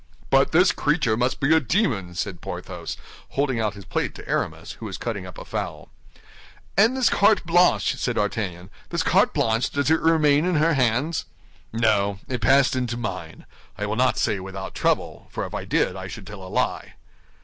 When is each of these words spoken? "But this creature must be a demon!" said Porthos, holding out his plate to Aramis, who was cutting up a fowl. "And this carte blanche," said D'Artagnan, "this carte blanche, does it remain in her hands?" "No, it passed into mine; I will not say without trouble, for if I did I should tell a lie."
"But 0.31 0.51
this 0.51 0.71
creature 0.71 1.15
must 1.15 1.39
be 1.39 1.55
a 1.55 1.59
demon!" 1.59 2.15
said 2.15 2.41
Porthos, 2.41 2.97
holding 3.29 3.59
out 3.59 3.75
his 3.75 3.85
plate 3.85 4.15
to 4.15 4.27
Aramis, 4.27 4.71
who 4.79 4.87
was 4.87 4.97
cutting 4.97 5.27
up 5.27 5.37
a 5.37 5.45
fowl. 5.45 5.89
"And 6.75 6.97
this 6.97 7.07
carte 7.07 7.45
blanche," 7.45 7.95
said 7.97 8.15
D'Artagnan, 8.15 8.71
"this 8.89 9.03
carte 9.03 9.31
blanche, 9.31 9.69
does 9.69 9.91
it 9.91 10.01
remain 10.01 10.43
in 10.43 10.55
her 10.55 10.73
hands?" 10.73 11.25
"No, 11.71 12.17
it 12.27 12.41
passed 12.41 12.75
into 12.75 12.97
mine; 12.97 13.45
I 13.77 13.85
will 13.85 13.95
not 13.95 14.17
say 14.17 14.39
without 14.39 14.73
trouble, 14.73 15.27
for 15.29 15.45
if 15.45 15.53
I 15.53 15.65
did 15.65 15.95
I 15.95 16.07
should 16.07 16.25
tell 16.25 16.41
a 16.41 16.49
lie." 16.49 16.95